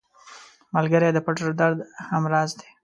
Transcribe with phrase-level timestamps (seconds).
[0.75, 1.77] ملګری د پټ درد
[2.09, 2.67] هم راز دی